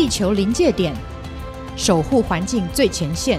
[0.00, 0.94] 地球临界点，
[1.76, 3.38] 守护环境最前线。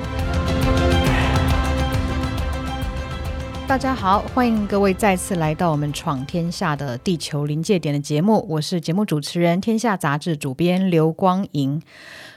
[3.67, 11.81] 大家好，欢迎各位再次来到我们《闯天下》的地球临界点的节目，我是节目主持人、天下杂志主编刘光莹。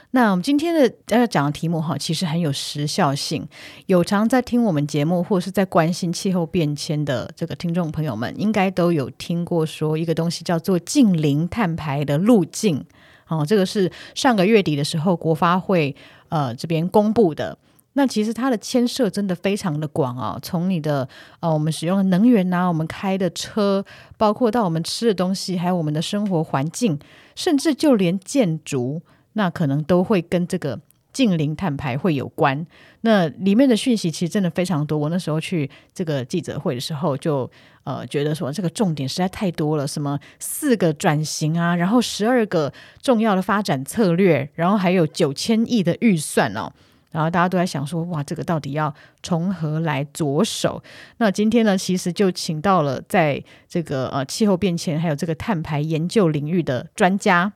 [0.09, 3.47] 那我们今天的要讲的题目哈，其实很有时效性。
[3.85, 12.83] 有常在听我们节目或是在关心气候变迁的这个听众朋友们，应该都有听过说一个东西叫做近零碳排的路径。
[13.27, 15.95] 哦，这个是上个月底的时候国发会
[16.29, 17.57] 呃这边公布的。
[17.93, 21.07] 那其实它的牵涉真的非常的广啊，从你的
[21.39, 23.85] 呃我们使用的能源呐、我们开的车，
[24.17, 26.99] 包括到我们吃的东西，还有我们的生活环境，
[27.35, 29.01] 甚至就连建筑。
[29.37, 30.79] 那可能都会跟这个
[31.15, 32.67] 近零碳排会有关。
[33.01, 34.97] 那里面的讯息其实真的非常多。
[34.97, 37.49] 我那时候去这个记者会的时候，就
[37.85, 46.69] 呃觉得说这个重点实在太多了，什么四个转型啊，然后十二个重要的发展策略，然后还有九千亿的预算哦。
[47.11, 50.83] 然后大家都在想说，哇，这个到底要从何来着手？
[51.15, 57.53] 那今天呢，其实就请到了在这个呃气候变迁还有这个碳排研究领域的专家。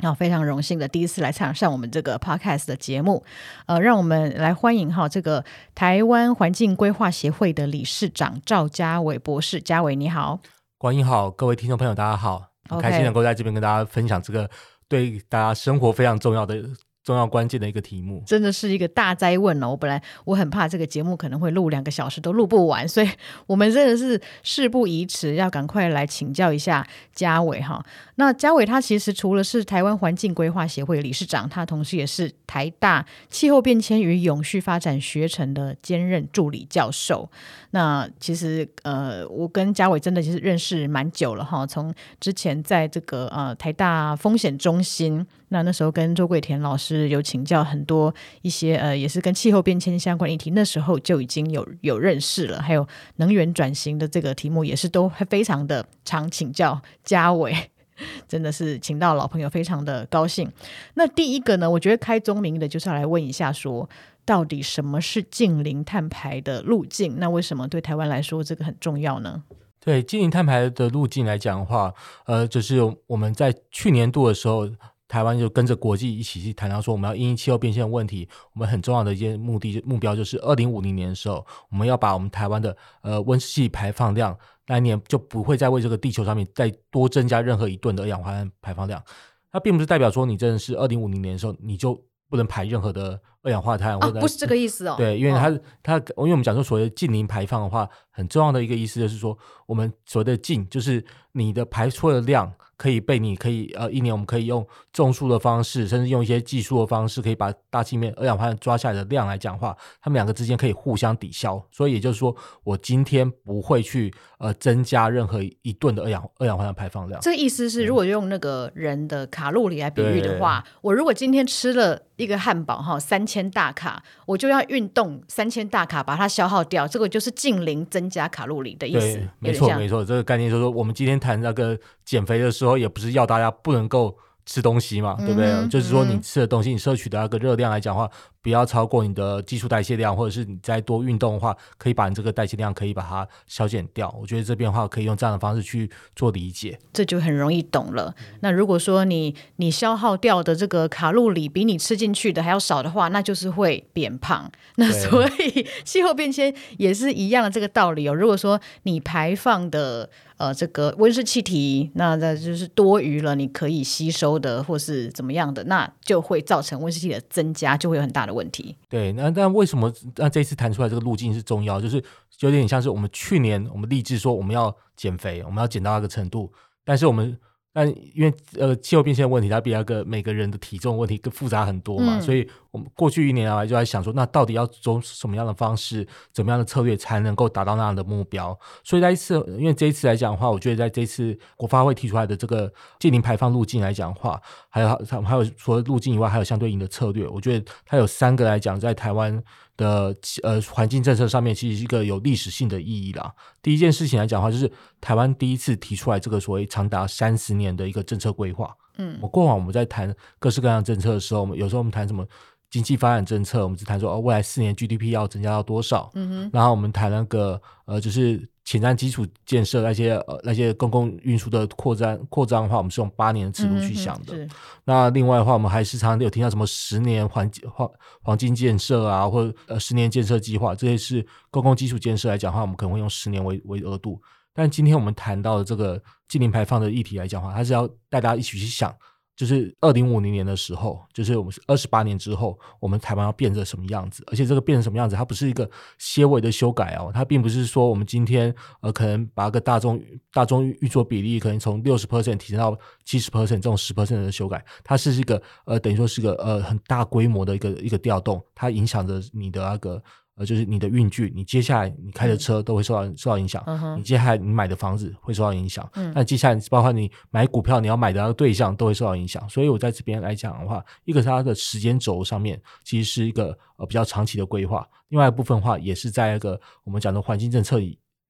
[0.00, 3.24] 那非常荣幸的第一次来上上我们这个 podcast 的节目，
[3.66, 10.40] 呃，让我们来欢迎哈这个台湾环境规划协会的理事长赵家伟博士，家伟你好，
[10.78, 14.48] 光莹好，各位听众朋友大家好，很开心能够在这边跟大家分享这个
[14.88, 16.62] 对大家生活非常重要的。
[17.08, 19.70] 重要关键的一个题目，真的是一个大哉问哦！
[19.70, 23.08] 我本来我很怕这个节目可能会录两个小时都录不完，所以
[23.46, 27.82] 我们真的是事不宜迟，要赶快来请教一下嘉伟哈。
[28.16, 37.30] 那嘉伟他其实除了是台湾环境规划协会理事长，他同时也是台大气候变迁与永续发展学程的兼任助理教授。
[37.70, 45.26] 那其实呃，我跟家伟真的其实认识蛮久了哈，从之前在这个呃台大风险中心。
[45.50, 52.60] 那那时候跟周桂田老师有请教很多一些呃，也是跟气候变迁相关议题，那时候就已经有有认识了。
[52.60, 57.54] 还有能源转型的这个题目，也是都非常的常请教家伟，
[58.28, 60.50] 真的是请到老朋友，非常的高兴。
[60.94, 63.88] 那第一个呢，我觉得开宗明义的就是要来问一下，说
[64.28, 67.18] 到底什么是近零碳排的路径？
[67.18, 69.42] 那为什么对台湾来说这个很重要呢？
[69.80, 71.94] 对近零碳排的路径来讲的话，
[72.26, 74.68] 呃，就是我们在去年度的时候。
[75.10, 84.36] 台湾就跟着国际一起去谈到说，我们要因应气候变迁的问题，我们很重要的一件目的目标就是二零五零年的时候，我们要把我们台湾的呃温室气排放量
[84.66, 89.02] 那一年就不会再为这个地球上面再多增加任何一吨的二氧化碳排放量。
[89.50, 94.94] 它并不是代表说你真的是二零五零年的时候你就不能排任何的二氧化碳，哦，不是这个意思哦。
[94.98, 95.50] 对，因为它
[95.82, 99.36] 它因为我们讲说所谓的近零排放的话，很重要的一个意思就是说，
[99.66, 101.02] 我们所谓的近就是
[101.38, 102.52] 你的排出的量。
[102.78, 111.60] 可以被你可以呃一年我们可以用种树的方式，甚至用一些技术的方式，可以把大气面二氧化碳抓下来的量来讲话，它们两个之间可以互相抵消。
[111.72, 112.32] 所以也就是说，
[112.62, 117.20] 我今天不会去呃增加任何一吨的二氧二氧化碳排放量。
[117.20, 129.20] 这个意思是，如果用那个人的卡路里来比喻的话，我如果今天吃了一个汉堡哈三千大卡，我就要运动三千大卡把它消耗掉，这个就是净零增加卡路里的意思。
[129.40, 132.78] 没错没错，这个概念就是说，我们今天谈那个减肥的时候。
[132.78, 134.16] 也不是要大家不能够
[134.48, 135.46] 吃东西嘛，对不对？
[135.46, 138.10] 嗯、就是说你吃的东西，你摄取的那个热量来讲的话，
[138.40, 144.10] 不要超过你的基础代谢量，或者是你再多运动的话，可以把你这个代谢量可以把它消减掉。
[144.18, 148.14] 我觉得这边的话可以用这样的方式去做理解，这就很容易懂了。
[148.40, 154.50] 那如果说你你消耗掉的这个卡路里比你吃进去的还要少的话，那就是会变胖。
[154.76, 158.14] 那所以气候变迁也是一样的这个道理哦。
[158.14, 160.08] 如果说你排放的
[160.38, 168.76] 呃，这个温室气体，那那就是多余了，你可以吸收的，或是怎么样的，那就会造成温室气体的增加，就会有很大的问题。
[168.88, 171.80] 对，那但为什么那这次谈出来这个路径是重要？
[171.80, 172.02] 就是
[172.40, 176.52] 有点像是我们去年我们立志说我们要减肥，我们要减到那个程度，
[176.84, 177.38] 但是我们。
[177.72, 188.58] 但因为呃气候变迁的问题，它比那个每个人的体重问题更复杂很多嘛，嗯、所以我们过去一年来就在想说，那到底要走什么样的方式，怎么样的策略才能够达到那样的目标？
[188.82, 197.28] 所以在一次，因为这一次来讲的话，我觉得在这一次国发会提出来的这个净零排放路径来讲的话，还有它还有除了路径以外，还有相对应的策略。
[197.28, 199.42] 我觉得它有三个来讲，在台湾。
[199.78, 203.32] 的呃环境政策上面，其实是一个有历史性的意义啦。
[203.62, 204.70] 第一件事情来讲的话，就是
[205.00, 208.76] 台湾第一次提出来这个所谓长达三十年的一个政策规划。
[208.98, 212.26] 嗯，我过往我们在谈各式各样政策的时候，我们有时候我们谈什么
[212.70, 216.10] 经济发展政策，我们只谈说哦，未来四年 GDP 要增加到多少？
[216.14, 216.50] 嗯哼。
[216.52, 224.36] 然后我们谈那个呃，就是前瞻基础建设那些呃那些公共运输的扩张扩张的话，我们是用八年的尺度去想的。
[224.36, 224.50] 嗯、
[224.84, 227.90] 那另外的话，我们还时常有听到什么十年黄黄
[228.22, 234.20] 黄金建设啊，或者呃十年建设计划，这些是公共基础建设来讲的话，我们可能会用十年为为额度。
[234.52, 238.94] 但今天我们谈到的这个近零排放的议题来讲的话，它是要带大家一起去想。
[239.38, 244.24] 就是二零五零年的时候，就是我们二十八年之后，我们台湾要变成什么样子？
[244.26, 250.02] 而且这个变成什么样子，它不是一个些微的修改哦，它并不是说我们今天呃可能把个大众
[250.32, 260.02] 大众运作比例可能从六十 percent 提升到七十 percent 这种十 percent 的修改，它是一个呃等于说是个呃很大规模的一个一个调动，它影响着你的那个。
[260.38, 263.60] 呃，就是你的运距，你接下来你开的车都会受到、嗯、受到影响。
[263.66, 265.86] 嗯、你接下来你买的房子会受到影响。
[265.94, 269.46] 嗯，那接下来包括你买股票，你要买的那个对象都会受到影响。
[269.48, 273.46] 所以我在这边来讲的话，一个是它的时间轴上面，其实是一个
[273.78, 274.88] 呃比较长期的规划。
[275.08, 277.80] 另外一部分的话，也是在一个我们讲的环境政策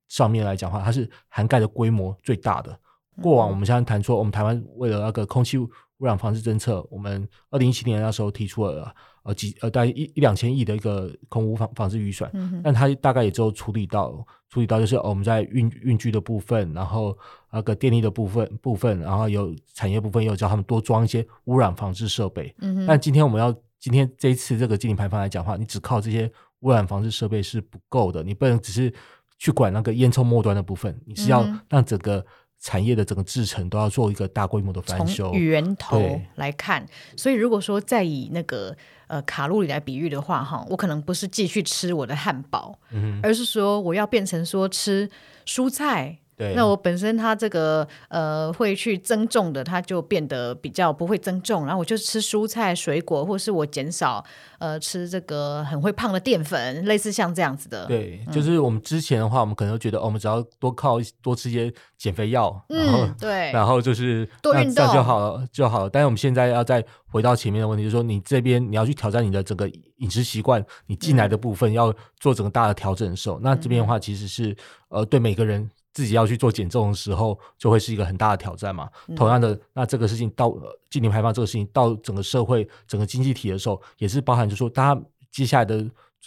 [0.08, 2.74] 上面来讲的话，它是涵盖的规模最大的。
[3.20, 8.94] 过往我们现在谈说，我们台湾为了那个空气污染防治政策，我们二零一七年那时候提出了。
[9.28, 17.16] 呃几呃大概一一两千亿的一个空污防防治预算，嗯、哼但它大概也只有处理到处理到就是、哦、我们在运运具的部分，然后
[17.52, 22.54] 那个电力的部分部分，然后有产业部分又叫他们多装一些污染防治设备。
[22.60, 28.90] 嗯、但今天我们要今天这一次这个净零排放来讲的话，你只靠这些污染防治设备是不够的，你不能只是
[29.38, 32.24] 去管那个烟囱末端的部分，你是要让整个。
[32.60, 36.84] 产业的整个制程都要做一个大规模的翻修，从源头来看。
[37.16, 38.76] 所以如果说再以那个
[39.06, 45.08] 呃卡路里来比喻的话，哈，我可能不是继续吃我的汉堡，嗯、而是说我要变成说吃
[45.46, 46.18] 蔬菜。
[46.38, 54.24] 对那我本身它这个呃会去增重的，它就变得比较不会增重，然后我就吃蔬菜水果，或是我减少
[54.60, 57.86] 呃吃这个很会胖的淀粉，类似像这样子的。
[57.86, 65.90] 对，嗯、就是我们之前的话，我们可能觉得、哦、我们只要多靠多吃一些减肥药，然后、嗯、对，然后就是多运动就好了就好了。
[65.90, 74.56] 但是我们现在要再回到前面的问题，就是说你这边你要去挑战你的整个饮食习惯，你进来的部分要做整个大的调整的时候，嗯、那这边的话其实是
[74.88, 75.68] 呃对每个人。
[75.98, 78.88] 自己要去做减重的时候，就会是一个很大的挑战嘛。
[79.08, 80.56] 嗯、同样的，那这个事情到
[80.88, 85.02] 净零排放这个事情到整个社会、整个经济体的时候，也是包含就是说，大家
[85.32, 85.84] 接下来的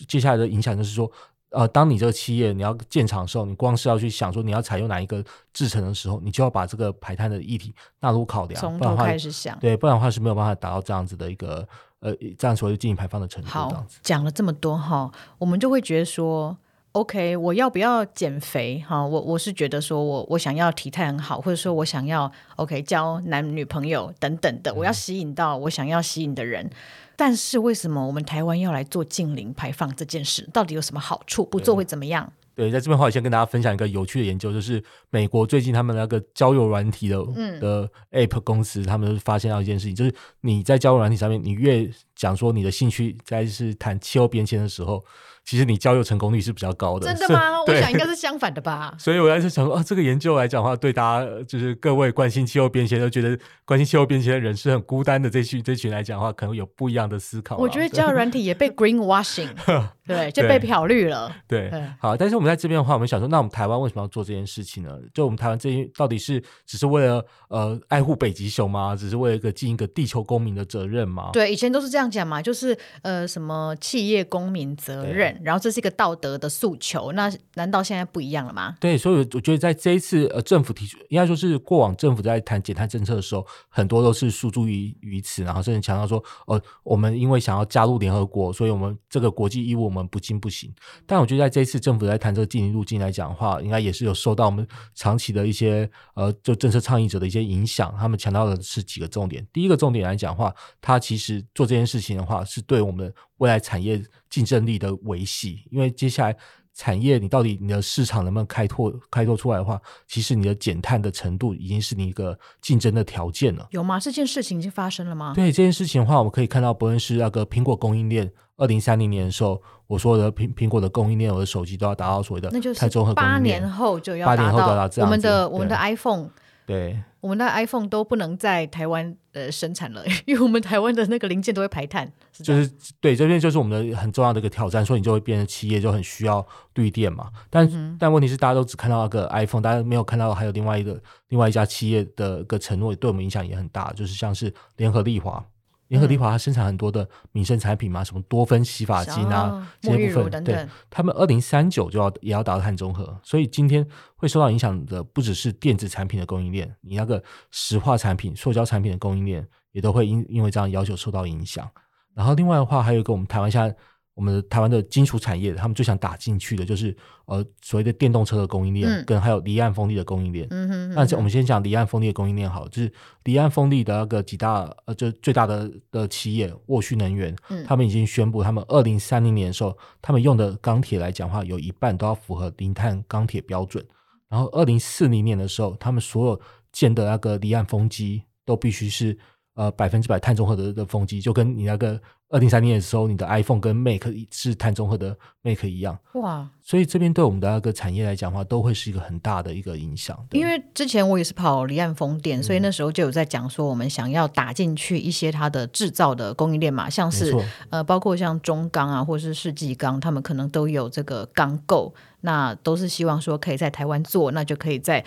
[0.09, 1.09] 接下来的影响就是说，
[1.51, 5.23] 呃，当你这个企业你要建厂的时候，你光是要去想说你要采用哪一个
[5.53, 11.65] 制成的时候，你就要把这个排碳的议题纳入考量，从头开始想，对，不然的话是没有办法达到这样子的一个
[12.01, 13.49] 呃这样所谓的净零排放的程度。
[13.49, 16.57] 好，讲了这么多哈，我们就会觉得说。
[16.93, 18.83] OK，我要不要减肥？
[18.85, 26.65] 哈，我我是觉得说我我想要体态很好，或者说我想要 OK 交男女朋友等等的，我要吸引到我想要吸引的人。
[26.65, 26.71] 嗯、
[27.15, 30.49] 但是为什么我们台湾要来做近零排放这件事？
[30.51, 31.45] 到底有什么好处？
[31.45, 32.29] 不做会怎么样？
[32.53, 41.89] 对，在这边的话，我先跟大家分享一个有趣的研究，就是美国最近他们那个交友软体的、嗯、的 App 公司，他们发现到一件事情，就是你在交友软体上面，你越
[42.21, 45.03] 讲说你的兴趣在是谈气候变迁的时候。
[45.43, 47.59] 其实你交友成功率是比较高的，真的吗？
[47.65, 48.93] 我想应该是相反的吧。
[48.99, 53.35] 所以我还是想说，啊，这个研究来讲的话，对大家就是各位关心气候变迁都觉得
[53.65, 57.57] 关心气候变迁的人是很孤单的这群这群来讲的话，可能有不一样的思考。
[57.57, 59.49] 我觉得交友软体也被 greenwashing，
[60.05, 61.35] 对，就被漂绿了。
[61.47, 62.15] 对，对好。
[62.15, 64.95] 但是我们在这边的话，我们想说，那我们台湾为什么要做这件事情呢？
[65.11, 68.95] 就我们台湾这边到底是只是为了呃爱护北极熊吗？
[68.95, 71.31] 只是为了一个尽一个地球公民的责任吗？
[71.33, 75.39] 对，以前都是这样讲嘛，就是呃什么企业公民责任。
[75.41, 78.75] 然后这是一个道德的诉求，那难道现在不一样了吗？
[78.81, 90.73] 对，所以我觉得在这一次呃，政府提出，应该说是过往政府在谈减碳政策的时候，很多都是诉诸于于此，然后甚至强调说，呃，我们因为想要加入联合国，所以我们这个国际义务我们不尽不行。
[91.05, 97.95] 但我觉得在这一次政府在谈这个净零路径来讲的话，应该也是有受到我们长期的一些呃，就政策倡议者的一些影响。
[97.97, 106.35] 他们强调的是几个重点，第一个重点来讲的话，他其实做这件事情的话，是对我们未来产业竞争力的维系，因为接下来
[106.73, 113.67] 产业你到底你的市场能不能开拓开拓出来的话，其实你的减碳的程度已经是你一个竞争的条件了。
[113.71, 113.99] 有吗？
[113.99, 115.33] 这件事情已经发生了吗？
[115.35, 125.07] 对这件事情的话，我们可以看到，不论是那个苹果供应链，二零三零年的时候，我说的苹苹果的供应链，我的手机都要达到所谓的碳中和八年后就要八年后达到这样。
[125.07, 126.29] 我们的我们的 iPhone。
[126.65, 132.09] 对，我们的 iPhone 都不能在台湾呃生产了， 因为我们台湾的那个零件都会排碳。
[132.31, 137.29] 是就是对，这边就是我们的很重要的一个挑战，所以你就会变成企业就很需要绿电嘛。
[137.49, 145.43] 但、嗯、但问题是，大家都只看到那个 iPhone，大家没有看到还有另外一个另外一家企业的一个承诺，对我们影响也很大，就是像是联合利华。
[145.91, 157.21] 联合利华它生产很多的民生产品嘛，什么多芬洗发精啊，这些部分，等等对，他们二零三九就要也要达到碳中和，所以今天会受到影响的不只是电子产品的供应链，你那个
[157.51, 161.69] 石化产品、塑胶产品的供应链也都会因因为这样要求受到影响。
[162.15, 163.75] 然后另外的话，还有一个我们台湾现在。
[164.21, 170.47] 我们的台湾的金属产业，他们最想打进去的就是呃所谓的电动车的供应链，嗯、跟还有离岸风力的供应链。
[170.51, 183.83] 嗯哼，那我们先讲离岸风力的供应链好，就是离岸风力的那个几大呃，就最大的的企业沃旭能源，嗯、他们已经宣布，他们二零三零年的时候，他们用的钢铁来讲话，有一半都要符合零碳钢铁标准。
[184.29, 189.17] 然后二零四零年的时候，他们所有建的那个离岸风机都必须是
[189.61, 191.99] 呃百分之百碳中和的的风机，就跟你那个。
[192.33, 200.17] 二零三零年的时候，你的 iPhone 跟 Mac 是碳中和的 Mac 一样哇，所以这边对我们的那个产业来讲的话，都会是一个很大的一个影响。
[200.31, 207.35] 因为之前我也是跑离岸风电，嗯、所以那时候就有在讲说，我们想要打进去一些它的制造的供应链嘛，像是
[207.69, 215.03] 呃，包括像中钢啊，或者是世纪钢，他们可能都有这个钢构，那都是希望说可以在台湾做，那就可以在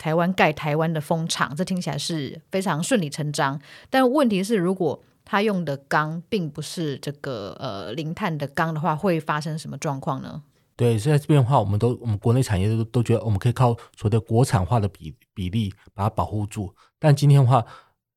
[0.00, 3.60] 台湾盖台湾的风场，这听起来是非常顺理成章。
[3.90, 10.42] 但问题是，如果他用的钢并不是这个呃零碳的钢的话，会发生什么状况呢？
[10.74, 16.74] 对，现在这边的话，我们都我们国内产业都都觉得我们可以靠所谓的国产化的比比例把它保护住。
[16.98, 17.62] 但今天的话，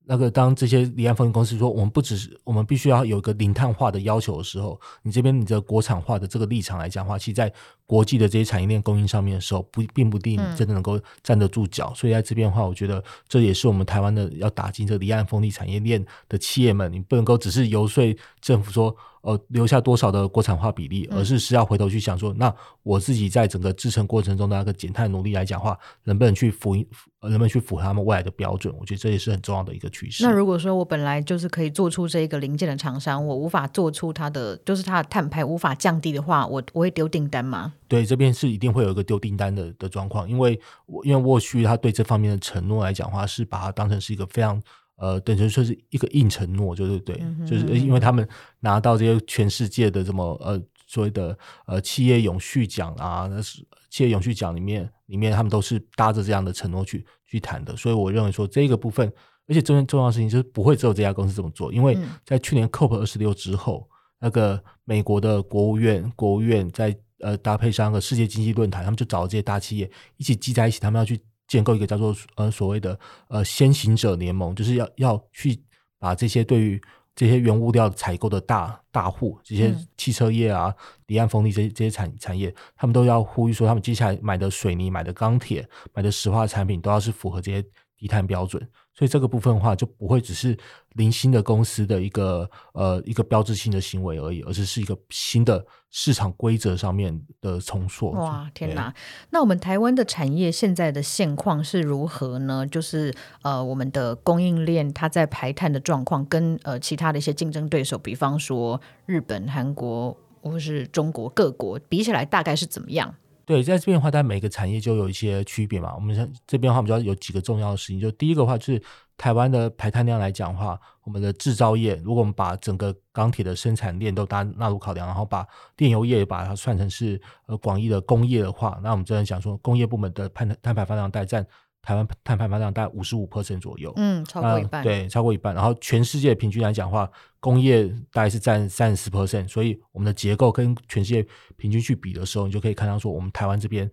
[0.05, 7.51] 那个当这些离岸风电公司说我们不只是我们必须要有一个零碳化的要求的时候，你这边你的国产化的这个立场来讲的话，其实在
[7.93, 11.91] 国际的这些产业链供应上面的时候，不并不一定真的能够站得住脚。
[11.93, 18.03] 嗯、所以在这边的话，我觉得这也是我们台湾的要打进这离岸风力产业链的企业们，你不能够只是游说
[18.41, 18.95] 政府说。
[19.23, 26.75] 呃，留下多少的国产化比例，而是是要回头去想说，嗯、那我自己在整个制程过程中的那个减碳努力来讲的话，能不能去符，
[27.21, 28.75] 能不能去符合他们未来的标准？
[28.77, 30.25] 我觉得这也是很重要的一个趋势。
[30.25, 37.71] 那如果说我本来就是可以做出这一个零件的厂商，我无法做出它的，就是它的碳排无法降低的话，我我会丢订单吗？
[37.93, 40.59] 对，这边是一定会有一个丢订单的的状况，因为
[41.03, 44.61] 因为沃旭他对这方面的承诺来讲的话，是把它当成是一个非常。
[44.95, 48.25] 呃，等于说是一个硬承诺，就是对，嗯、就是因为他们
[48.59, 59.11] 拿到这些全世界的这么呃所谓的呃企业永续奖啊，那是企业永续奖里面里面他们都是搭着这样的承诺去去谈的，所以我认为说这个部分，
[59.47, 71.19] 而且重重要的事情就是不会只有这家公司这么做，因为在去年 COP 二十六之后，那个美国的国务院国务院在呃搭配上个世界经济论坛，他们就找这些大企业一起集在一起，他们要去。
[71.45, 75.61] 建构一个叫做呃所谓的呃先行者联盟，就是要要去
[75.99, 76.81] 把这些对于
[77.13, 80.73] 这些原物料采购的大大户，这些汽车业啊、
[81.07, 87.63] 离岸风力这些这些产产业，他们都要呼吁说，他们接下来买的水泥、买的钢铁、买的石化产品，都要是符合这些
[87.97, 88.67] 低碳标准。
[88.95, 90.55] 所以这个部分的话，就不会只是
[90.93, 98.11] 零星的公司的一个呃一个标志性的行为而已，而是是一个新的市场规则上面的重塑。
[98.11, 98.93] 哇，天哪！
[99.31, 102.67] 那我们台湾的产业现在的现况是如何呢？
[102.67, 113.15] 就是呃，我们的供应链它在排碳的状况，跟呃其他的一些竞争对手，比方说日本、韩国或是中国各国比起来，大概是怎么样？
[113.45, 115.93] 对，在这边的话，它每个产业就有一些区别嘛。
[115.95, 117.99] 我们像这边的话，我们就要有几个重要的事情。
[117.99, 118.81] 就第一个话，就是
[119.17, 125.45] 台湾的排碳量来讲的话，我们的制造业，如果我们把整个钢铁的生产链都纳纳入考量，然后把
[125.75, 131.45] 电油业也把它算成是呃广义的工业的话，那我们真的讲说，工业部门的碳碳排放量大概占。
[131.83, 135.53] 台湾碳排放量大概五十五 percent 左右，嗯，超过一半，对，超过一半。
[135.53, 137.07] 然后全世界平均来讲的话，
[137.39, 141.23] 工业大概是占三十四 percent，所以我们的结构跟全世界
[141.57, 143.91] 平均去比的时候，你就可以看到说，我们台湾这边。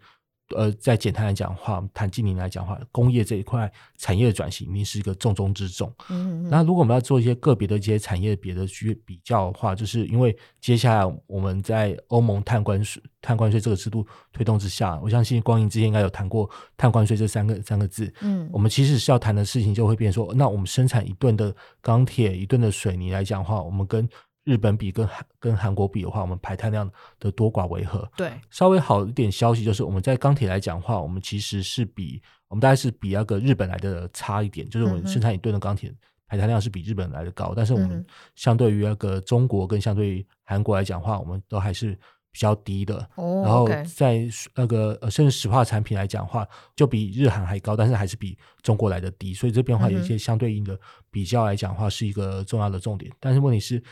[0.56, 5.92] 呃，在简单来讲的话，谈近零来讲的话，工业这一块产业的转型，一定是一个重中之重。
[6.08, 18.12] 嗯，嗯，那如果我们要做一些个别的一些产业别的去比较的话，就是因为接下来我们在欧盟碳关税、碳关税这个制度推动之下，我相信光影之前应该有谈过碳关税这三个三个字。
[18.20, 24.08] 嗯，我们其实是要谈的事情就会变成说，那我们生产一吨的钢铁、一吨的水泥来讲的话，我们跟
[24.44, 28.10] 日本比跟韩跟韩国比的话，我们排碳量的多寡为何？
[28.16, 35.94] 对，稍微好一点消息就是我们在钢铁来讲的话，我们其实是比我们大概是比那个日本来的差一点，就是我们生产一吨的钢铁
[36.26, 38.04] 排碳量是比日本来的高，但是我们
[38.34, 41.92] 相对于那个中国跟相对于韩国来讲的话，我们都还是
[42.32, 42.96] 比较低的。
[43.16, 50.78] 哦，然后在那个呃甚至石化产品来讲的话，就比日韩还高，但是还是比中国来的低，所以这边的话有一些相对应的
[51.10, 53.82] 比较来讲的话是一个重要的重点，但是问题是。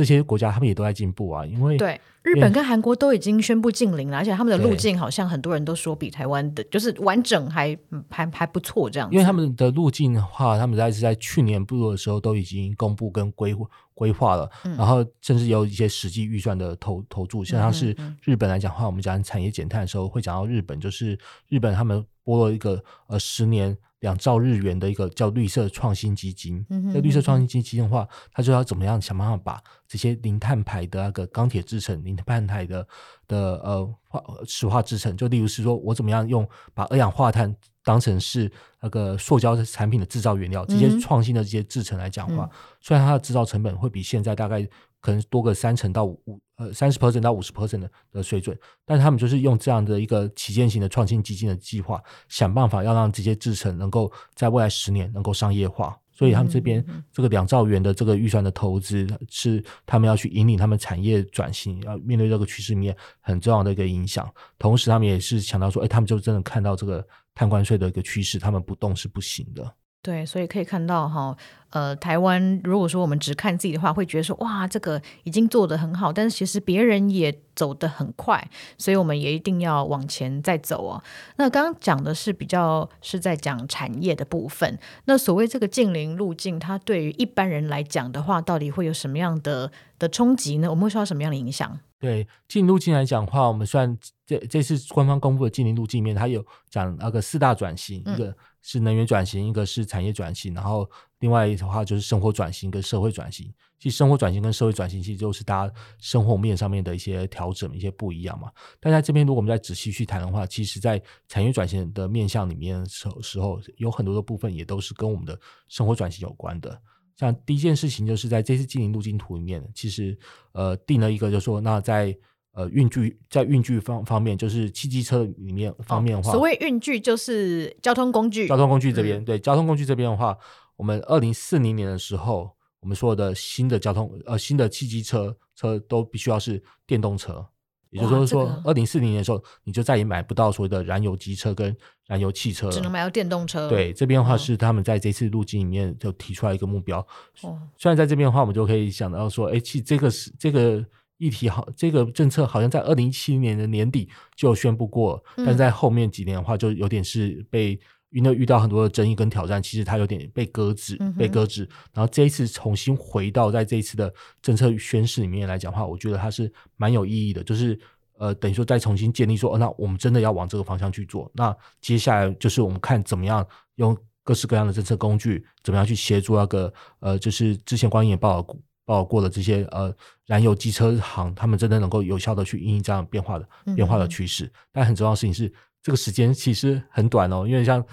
[0.00, 7.76] 这些国家他们也都在进步啊，因为对日本跟韩国都已经宣布禁零了，而且他们的路径好像很多人都说比台湾的就是完整还
[8.08, 9.10] 还还不错这样。
[9.12, 13.54] 因为他们的路径的话，他们在是在去年不的时候都已经公布跟规
[13.92, 17.44] 规划了，嗯、然后甚至有一些实际预算的投投注。
[17.44, 21.18] 像像是日本来讲的话，我们讲产业减碳的时候会讲到日本，就是
[21.50, 23.76] 日本他们拨了一个呃十年。
[24.00, 32.86] 两兆日元的一个叫绿色创新基金，这、嗯、绿色创新基金的话，它就要怎么样想办法把这些零碳排的那个钢铁制成、零碳排的
[33.28, 37.54] 的呃化石化制成，就例如是说我怎么样用把二氧化碳
[37.84, 44.66] 当成是那个塑胶产品的制造原料，这些创新的这些制成来讲的话，嗯、虽然它的制造成本会比现在大概
[45.00, 46.40] 可能多个三成到五。
[46.60, 55.98] 呃，三十 percent 到五十 percent 的的水准，但是他们就是用这样的一个旗舰型的创新基金的计划，想办法要让这些制成能够在未来十年能够商业化。
[56.12, 64.30] 所以他们这边这个两兆元的这个预算的投资，是他们要去引领他们产业转型，要面对这个趋势面很重要的一个影响。
[64.58, 67.02] 同时，他们也是强调说，哎，他们就真的看到这个
[67.34, 69.74] 碳关税的一个趋势，他们不动是不行的。
[70.02, 71.36] 对，所以可以看到哈，
[71.68, 81.02] 呃，台湾如果说我们只看自己的话，会觉得说哇，这个已经做得很好，但是其实别人也走得很快，所以我们也一定要往前再走哦。
[81.36, 90.70] 那刚刚讲的是比较是在讲产业的部分，那所谓这个净零路径，它对于一般人来讲的话，到底会有什么样的的冲击呢？
[90.70, 91.78] 我们会受到什么样的影响？
[92.00, 103.52] 对，进路径来讲的话，我们虽然这这次官方公布的进零路径里面，它有讲那个四大转型，嗯、一个是能源转型，一个是产业转型，然后另外的话就是生活转型跟社会转型。
[103.78, 108.50] 其实生活转型跟社会转型，其实就是大家生活面上面的一些调整，一些不一样嘛。
[108.78, 115.38] 但在这边，如果我们再仔细去谈的话，其实在产业转型的面向里面的时候，时候有很多的部分也都是跟我们的
[115.68, 116.80] 生活转型有关的。
[117.20, 120.18] 像第一件事情，就是在这次经营路径图里面，其实
[120.52, 122.16] 呃定了一个，就是说那在
[122.52, 128.48] 呃运具在运具方方面，就是汽机车里面方面的话，哦、所谓运具就是交通工具。
[128.48, 130.34] 交通工具这边、嗯、对交通工具这边的话，
[130.76, 137.46] 我们二零四零年的时候，我们所有的新的交通呃新的汽机车车都必须要是电动车。
[137.90, 143.68] 也就是说，二零四零年的时候，你就再也买不到所谓的燃油机车跟燃油汽车，只能买到电动车。
[143.68, 146.98] 对，这边的话是他们在这次路径里面就提出来一个目标。
[147.42, 150.84] 哦，虽然在这边的话，我们就可以想到说，哎，其实这个是这个
[151.18, 157.78] 议题好，这个政策好像在二零一七年的年底就宣布过，嗯，但在后面几年的话，就有点是被。
[158.10, 161.68] 因为遇到很多的争议跟挑战，其实它有点被搁置，被搁置。
[161.92, 167.42] 然后这一次重新回到在这一次的政策宣示里面来讲的话，我觉得它是蛮有意义的。
[167.44, 167.78] 就是
[168.18, 171.30] 呃，等于说再重新建立说，哦，那我们真的要往这个方向去做。
[171.34, 173.46] 那接下来就是我们看怎么样
[173.76, 178.42] 用各式各样的政策工具，怎么样去协助那个呃，就是之前官员也报
[178.84, 179.94] 报道过的这些呃
[180.26, 184.52] 燃油机车行，他们真的能够有效的去应应这样变化的变化的趋势。
[184.72, 185.52] 但很重要的事情是。
[185.82, 187.84] 这个时间其实很短哦，因为像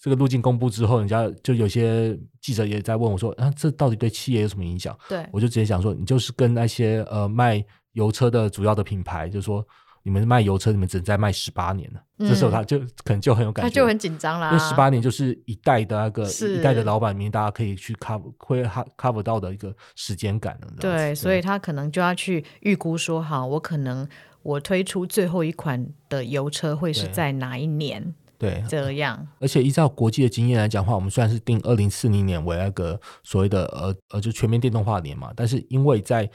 [0.00, 9.64] 这个路径公布之后，人家就有些记者也在问我说：“啊，这到底对企业有什么影响？”对，我就直接讲说：“你就是跟那些呃卖油车的主要的品牌，就是说
[10.02, 12.00] 你们卖油车，你们只能再卖十八年了。
[12.18, 14.52] 嗯”这时候他就可能就很有感觉，他就很紧张啦。
[14.52, 18.64] 因为十八年就是一代的那个一代的老板们，大家可以去 cover 会
[18.96, 20.68] cover 到的一个时间感了。
[20.80, 24.08] 对，对，所以他可能就要去预估说：“好，我可能。”
[24.42, 28.14] 我推出最后一款的油车会是在哪一年？
[28.38, 29.28] 对，这样。
[29.38, 36.28] 而且依照国际的经验来讲的话，我们虽然是定二零四零年为那个所谓的呃呃就全面电动化年嘛，但是因为在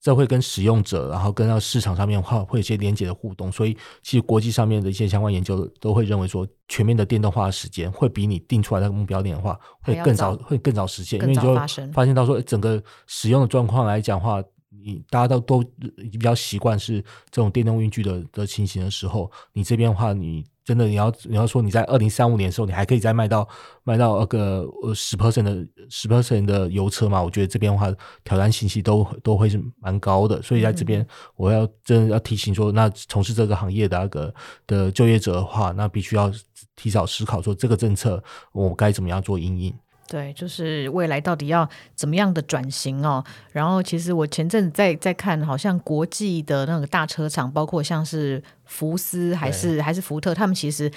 [0.00, 11.54] 这会跟使用者，然后跟到市场上面的话会有一些连接的互动，所以其实国际上面的一些相关研究都会认为说，全面的电动化的时间会比你定出来那个目标点的话会更早，会更早实现，因为你就
[11.92, 14.42] 发现到说整个使用的状况来讲的话。
[14.84, 15.64] 你大家都都
[16.10, 23.48] 比较习惯是这种电动运具的的情形的时候，你这边的话，你真的你要你要说你在二零三五年的时候，你还可以再卖到
[23.82, 24.64] 卖到那个
[24.94, 27.22] 十 percent 的十 percent 的油车嘛？
[27.22, 27.92] 我觉得这边的话
[28.24, 31.04] 挑战信息都都会是蛮高的，所以在这边
[31.36, 34.34] 我要真的要提醒说，那从事这个行业的那个
[34.66, 36.30] 的就业者的话，那必须要
[36.76, 39.74] 提早思考说这个政策我该怎么样做因应。
[40.12, 43.24] 对，就是未来到底要怎么样的转型哦。
[43.50, 50.92] 然后，其实我前阵子在在看，好像国际的那个大车厂，包括像是福斯还是还是福特，他们其实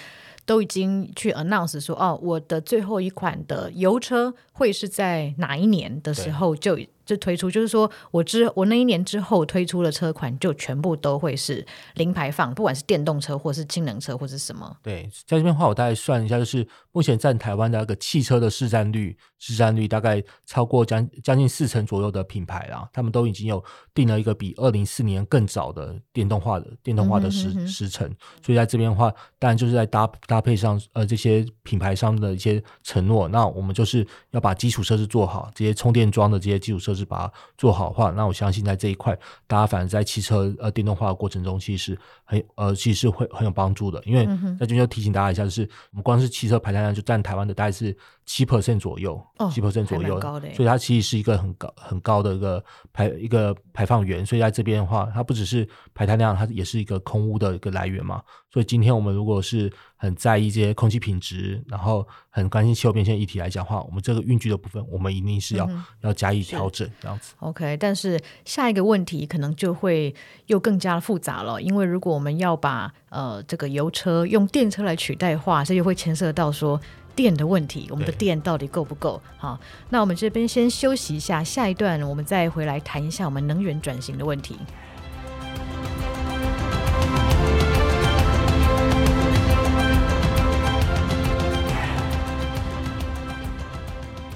[0.45, 11.65] 都已经去 announce 说，哦，我的最后一款的油车会是在哪一年的时候就就推出，就是说我之我那一年之后推出的车款，就全部都会是
[11.95, 14.75] 零排放，不管是电动车或是氢能车或是什么。
[14.81, 23.63] 对，在这边的话，我大概算一下，就是目前占台湾的那个汽车的市占率，市占率大概超过将将近四成左右的品牌啦，他们都已经有
[23.93, 28.09] 定了一个比二零四年更早的电动化的电动化的时、时程，
[28.43, 37.05] 所以在这边的话，当然就是在搭搭配上呃这些品牌商的一些承诺，那我们就是要把基础设施做好，这些充电桩的这些基础设施。
[37.05, 39.13] 是把它做好的话，那我相信在这一块，
[39.47, 44.01] 大家反正在汽车呃电动化的过程中，其实很呃其实是会很有帮助的。
[44.05, 44.25] 因为
[44.57, 47.93] 在这边就提醒大家一下，就是我们光是汽车排碳量就占台湾的大概是
[48.25, 50.21] 七 percent 左右，七 percent 左右，
[50.53, 54.25] 所以它其实是一个很高很高的一个排一个排放源。
[54.25, 58.23] 所以在这边的话，它不只是排碳量，它也是一个空污的一个来源嘛。
[58.55, 67.33] 所以今天我们如果是很在意这些空气品质，然后很关心气候变迁议题来讲的话，我们这个运具的部分，我们一定是要、嗯、要加以调整这样子。
[67.39, 70.15] OK，但是下一个问题可能就会
[70.45, 76.79] 又更加复杂了，因为如果我们要把呃这个油车用电车来取代的话，这就会牵涉到说
[77.13, 79.21] 电的问题，我们的电到底够不够？
[79.37, 84.55] 好，那我们这边先休息一下，下一段我们再回来谈一下我们能源转型的问题。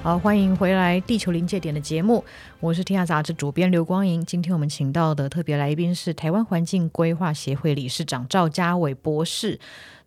[0.02, 2.24] 好，欢迎回来《地球临界点》的节目，
[2.58, 4.24] 我是天下杂志主编刘光莹。
[4.24, 9.60] 今天我们请到的特别来宾是台湾环境规划协会理事长赵家伟博士。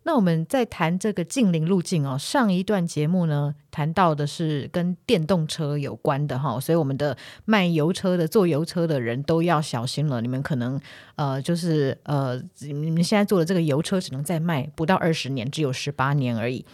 [0.06, 10.20] 那我们在谈这个近邻路径哦，上一段节目呢谈到的是跟电动车有关的哈，所以我们的卖油车的、做油车的人都要小心了。
[10.20, 10.78] 你们可能
[11.16, 16.64] 呃，就是呃，你们现在做的这个油车只能再卖不到二十年，只有十八年而已。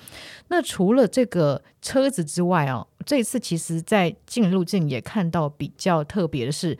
[0.48, 6.76] 那除了这个车子之外哦，这次其实在净零路径也看到比较特别的是。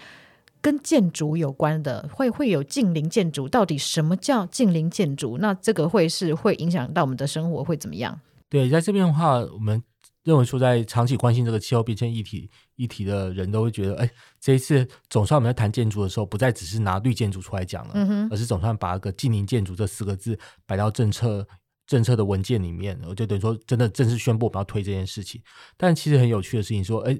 [0.63, 3.49] 跟建筑有关的，会会有近邻建筑。
[3.49, 5.39] 到底什么叫近邻建筑？
[5.39, 8.21] 那这个会是会影响到我们的生活，会怎么样？
[8.49, 9.83] 对，在这边的话，我们
[10.23, 21.47] 认为说，在长期关心这个气候变迁议题议题的人都会觉得，哎，这一次总算我们在谈建筑的时候，不再只是拿绿建筑出来讲了，而是总算把个近邻建筑这四个字摆到政策
[21.87, 25.41] 政策的文件里面，我就等于说，真的正式宣布我们要推这件事情。
[25.77, 27.19] 但其实很有趣的事情，说，哎。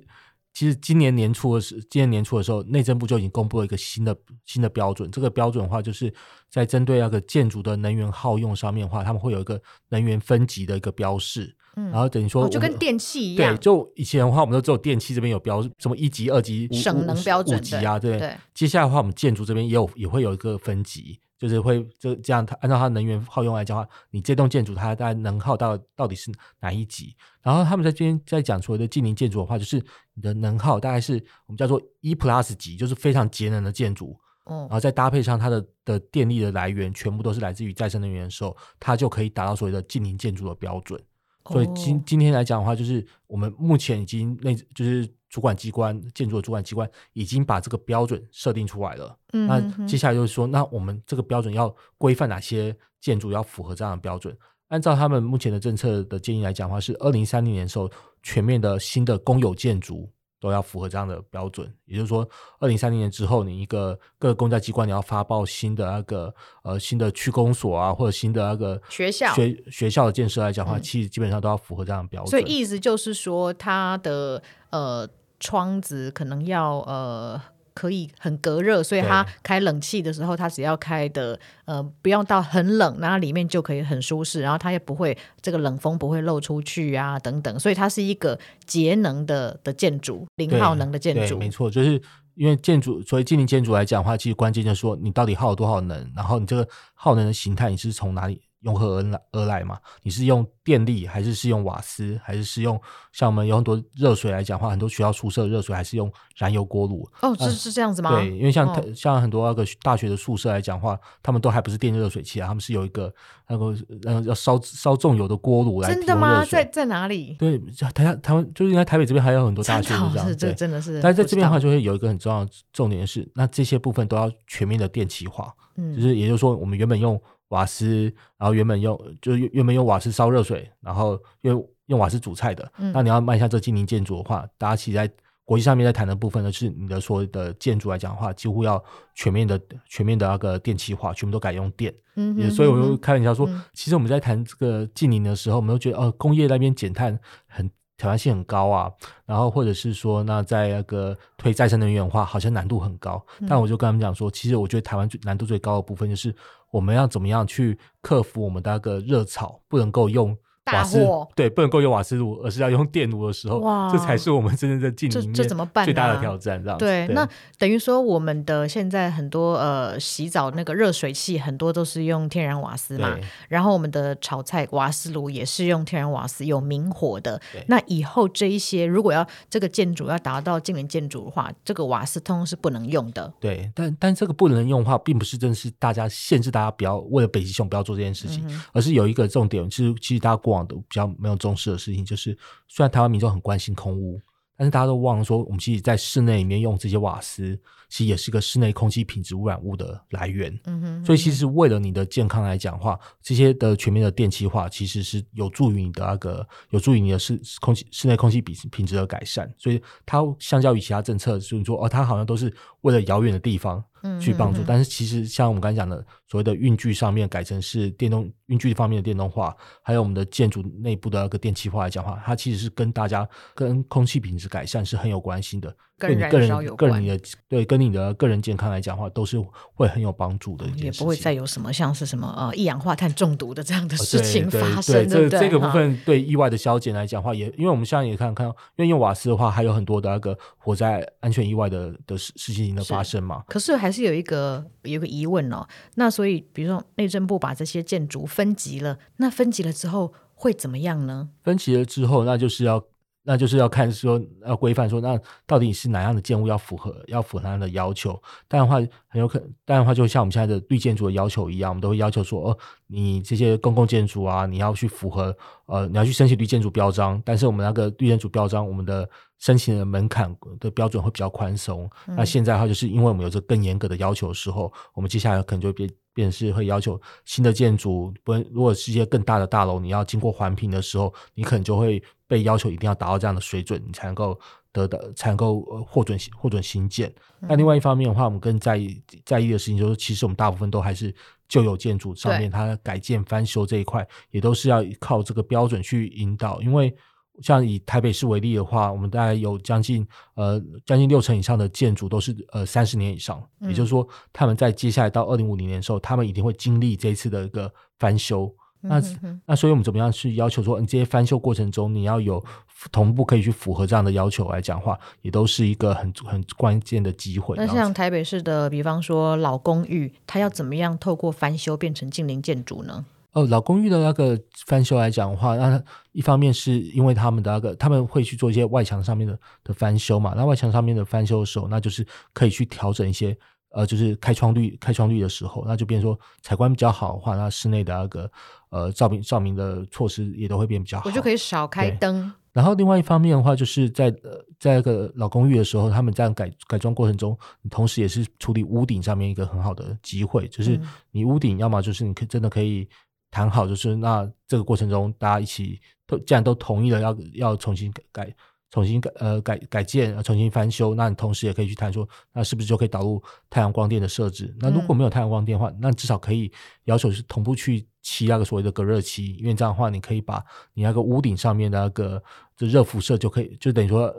[0.53, 5.11] 其实今年年初的时，今年年初的时候，内政部就已经公布了一个新的新的标准。
[5.11, 6.13] 这个标准的话，就是
[6.51, 9.61] 在针对那个建筑的能源耗用上面的话，他们会有一个
[9.91, 11.57] 能源分级的一个标示。
[11.77, 13.55] 嗯，然后等于说，就跟电器一样。
[13.55, 18.19] 对，就以前的话，我们都只有电器这边有标，什么一级、二级、省能标准五级啊，对。
[18.19, 18.37] 对。
[18.53, 21.21] 接下来的话，我们建筑这边也有也会有一个分级。
[21.41, 27.17] 就是会就这样，它按照它能源耗用来讲的话，你这栋建筑它大概能耗到到底是哪一级？
[27.41, 31.15] 然后他们在这边在讲所谓的近邻建筑的话，就是你的能耗大概是
[31.47, 34.21] 我们叫做一 Plus 级，就是非常节能的建筑。
[34.45, 41.03] 嗯，然后再搭配上它的的电力的来源全部都是来自于再生能源的时候，它就可以达到所谓的近邻建筑的标准。
[41.49, 45.09] 所以今今天来讲的话，就是我们目前已经那就是。
[45.31, 49.17] 主管机关建筑的主管机关已经把这个标准设定出来了。
[49.33, 54.37] 嗯那接下来就是说，那我们这个标准要规范哪些建筑要符合这样的标准？
[54.69, 57.91] 按照他们目前的政策的建议来讲的话，是二零三零年的时候，
[58.23, 60.09] 全面的新的公有建筑
[60.41, 61.73] 都要符合这样的标准。
[61.87, 62.29] 也就是说，
[62.61, 72.31] 二零三零年之后，你一个各个公家机关你要发报新的那个呃新的区公所啊，或者新的那个学校学学校的建设来讲的话，嗯、其实基本上都要符合这样的标准。
[72.31, 75.09] 所以意思就是说，它的呃。
[75.41, 77.41] 窗子可能要呃
[77.73, 91.39] 可以很隔热，所以它开冷气的时候，它只要开的呃不用到很冷，那里面就可以很舒适，然后它也不会这个冷风不会漏出去啊等等，所以它是一个节能的的建筑，零耗能的建筑。
[91.39, 92.01] 没错，就是
[92.35, 98.43] 因为建筑，所以近零建筑来讲的话，其实关键就是说你到底耗了多少能，然后你这个耗能的形态你是从哪里？
[98.63, 99.79] 用何而来而来嘛？
[100.03, 102.79] 你是用电力，还是是用瓦斯，还是是用
[103.11, 107.09] 像我们有很多热水来讲的话，很多学校宿舍热水还是用燃油锅炉？
[107.23, 108.11] 哦，是是这样子吗？
[108.11, 113.13] 对，因为像、哦、像很多那个大学的宿舍来讲的话，他们都还不是电热水器啊，他们是有一个
[113.49, 115.95] 那个呃要烧烧重油的锅炉来。
[115.95, 116.45] 真的吗？
[116.45, 117.37] 在在哪里？
[117.39, 117.59] 对，
[117.95, 121.01] 台台湾就是应该台北这边还有很多大学是这样，这真的是。
[121.01, 125.51] 但是在这边的话，就会有一个很重要的重点是，那这些部分都要全面的电气化。
[125.77, 127.19] 嗯，就是也就是说，我们原本用。
[127.51, 132.73] 瓦斯，然后原本用就原本用瓦斯烧热水，然后用用瓦斯煮菜的。
[132.79, 135.09] 嗯、那你要迈向这净零建筑的话，大家其实在
[135.45, 138.83] 国际上面在谈的部分呢，是你的所有的建筑来讲的话，几乎要
[139.15, 141.93] 全面的全面的那个电气化，全部都改用电。
[142.15, 148.91] 嗯哼，所以我就开玩笑说，嗯、其实我们在谈这个近邻的时候，我们都觉得哦，工业那边减碳很挑战性很高啊，
[149.27, 153.21] 然后或者是说，那在那个推再生能源的话，好像难度很高。
[153.41, 156.33] 嗯、但我就跟他们讲说，其实我觉得台湾最难度最高的部分就是
[156.71, 160.37] 我们要怎么样去克服我们的那个热炒，不能够用。
[160.67, 166.63] 瓦斯对，不能够用瓦斯炉，而是要用电炉的时候，哇这才是我们真正在进里面最大的挑战。
[166.63, 173.17] 这样对，对那等于说我们的现在很多呃洗澡那个热水器很多都是用天然瓦斯嘛，
[173.49, 177.41] 然后我们的炒菜瓦斯炉也是用天然瓦斯，有明火的。
[177.67, 183.33] 那以后这一些如果要这个建筑要达到净零建筑的话，这个瓦斯通通是不能用的。
[183.41, 192.37] 对，但但这个不能用的话，并不是真的是大家限制大家不要为了北极熊不要做这件事情，嗯、而是有一个重点，其实其实大家过往都比较没有重视的事情，就是
[192.67, 194.21] 虽然台湾民众很关心空污，
[194.57, 197.57] 但是大家都忘了说，我们其实，在室内里面用这些瓦斯，
[197.89, 200.53] 其实也是个室内空气品质污染物的来源。
[200.65, 209.49] 嗯哼，嗯哼，所以其实为了你的健康来讲的话，这些的全面的电气化，其实是有助于你的那个，有助于你的室空气室内空气品品质的改善。
[209.57, 213.83] 所以它相较于其他政策，就是说哦，它好像都是为了遥远的地方。
[214.19, 225.75] 去帮助，嗯嗯嗯，但是其实像我们刚才讲的，所谓的运具上面改成是电动运具方面的电动化，还有我们的建筑内部的那个电气化来讲的话，它其实是跟大家跟空气品质改善是很有关系的。
[225.99, 229.39] 跟你个人、个人你的对，跟你的个人健康来讲的话，都是
[229.75, 230.67] 会很有帮助的。
[230.75, 235.07] 也不会再有什么像是什么呃一氧化碳中毒的这样的事情发生。
[235.07, 243.45] 对，这，这个部分对意外的消减来讲的话，也因为我们现在也看看，因为用瓦斯的话，还有很多的那个火灾安全意外的的事事情的发生嘛。
[243.47, 245.67] 可是还是有一个有一个疑问哦。
[245.97, 251.31] 那所以，比如说内政部把这些建筑分级了，那分级了之后会怎么样呢？
[251.43, 252.85] 分级了之后，那就是要。
[253.23, 258.21] 那就是要看说要规范说，那到底是哪样的建物要符合要符合它的要求？
[258.49, 258.77] 但的话
[259.09, 262.59] 很有可能，但的话就像我们现在的绿建筑的要求一样，我们都会要求说，哦，
[262.91, 267.23] 你这些公共建筑啊，你要去符合，呃，你要去申请绿建筑标章。
[267.25, 271.89] 但是我们那个绿建筑标章，我们的申请的门槛的标准会比较宽松。
[272.09, 275.97] 嗯、那现在的话，就是因为我们有这更严格的要求的时候，我们接下来可能就变变。
[276.13, 284.39] 便是会要求新的建筑，不，如果是一些更大的大楼，你要经过环评的时候，你可能就会被要求一定要达到这样的水准，你才能够
[284.73, 287.11] 得到，才能够获准获准新建。
[287.39, 291.15] 那、嗯、另外一方面的话，我们更在意在意的事情就是，其实我们大部分都还是
[291.51, 296.97] 旧有建筑上面，它改建翻修这一块，也都是要靠这个标准去引导，因为。
[297.43, 308.55] 像以台北市为例的话，我们大概有将近呃将近六成以上的建筑都是呃三十年以上，嗯、也就是说他们在接下来到二零五零年的时候，他们一定会经历这一次的一个翻修。
[308.83, 309.03] 那
[309.47, 312.43] 那所以我们怎么样去要求说，你这些翻修过程中你要有
[312.91, 317.57] 同步可以去符合这样的要求来讲话，也都是一个很很关键的机会。
[317.57, 323.05] 那像台北市的，比方说老公寓，它要怎么样透过翻修变成近邻建筑呢？
[323.33, 333.37] 哦，老公寓的那个翻修来讲的话，那一方面是因为他们的那个他们会去做一些外墙上面的的翻修嘛，那外墙上面的翻修的时候，那就是可以去调整一些
[333.71, 338.31] 呃，就是开窗率开窗率的时候，那就变成说采光比较好的话，那室内的那个
[338.71, 341.05] 呃照明照明的措施也都会变比较好。
[341.07, 342.33] 我就可以少开灯。
[342.53, 347.39] 然后另外一方面的话，就是在呃在那个老公寓的时候，他们在改改装过程中，
[347.71, 350.81] 同时也是处理屋顶上面一个很好的机会，就是
[351.11, 352.89] 你屋顶要么就是你可真的可以。
[353.33, 358.37] 谈好就是那这个过程中，大家一起都既然都同意了要要重新改改
[358.71, 364.55] 重新改呃改改建重新翻修，那你同时也可以去谈说，那是不是就可以导入太阳光电的设置？
[364.61, 366.51] 那如果没有太阳光电的话，那至少可以
[366.85, 372.23] 要求是同步去漆那个所谓的隔热漆，因为这样的话你可以把你那个屋顶上面的那个
[372.57, 374.15] 这热辐射就可以就等于说。